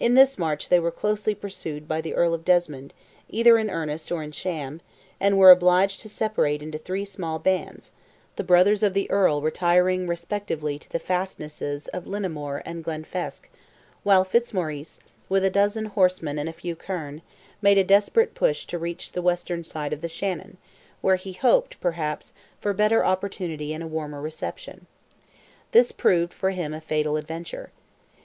In 0.00 0.14
this 0.14 0.38
march 0.38 0.70
they 0.70 0.80
were 0.80 0.90
closely 0.90 1.36
pursued 1.36 1.86
by 1.86 2.00
the 2.00 2.14
Earl 2.16 2.34
of 2.34 2.44
Desmond, 2.44 2.92
either 3.28 3.56
in 3.58 3.70
earnest 3.70 4.10
or 4.10 4.20
in 4.20 4.32
sham, 4.32 4.80
and 5.20 5.38
were 5.38 5.52
obliged 5.52 6.00
to 6.00 6.08
separate 6.08 6.60
into 6.64 6.78
three 6.78 7.04
small 7.04 7.38
bands, 7.38 7.92
the 8.34 8.42
brothers 8.42 8.82
of 8.82 8.92
the 8.92 9.08
Earl 9.08 9.40
retiring 9.40 10.08
respectively 10.08 10.80
to 10.80 10.90
the 10.90 10.98
fastnesses 10.98 11.86
of 11.86 12.08
Lymnamore 12.08 12.60
and 12.66 12.82
Glenfesk, 12.82 13.48
while 14.02 14.24
Fitzmaurice, 14.24 14.98
with 15.28 15.44
"a 15.44 15.48
dozen 15.50 15.84
horsemen 15.84 16.40
and 16.40 16.48
a 16.48 16.52
few 16.52 16.74
kerne," 16.74 17.22
made 17.60 17.78
a 17.78 17.84
desperate 17.84 18.34
push 18.34 18.64
to 18.66 18.80
reach 18.80 19.12
the 19.12 19.22
western 19.22 19.62
side 19.62 19.92
of 19.92 20.00
the 20.02 20.08
Shannon, 20.08 20.56
where 21.02 21.14
he 21.14 21.34
hoped, 21.34 21.80
perhaps, 21.80 22.32
for 22.60 22.72
better 22.72 23.04
opportunity 23.04 23.72
and 23.72 23.84
a 23.84 23.86
warmer 23.86 24.20
reception. 24.20 24.86
This 25.70 25.92
proved 25.92 26.32
for 26.34 26.50
him 26.50 26.74
a 26.74 26.80
fatal 26.80 27.16
adventure. 27.16 27.70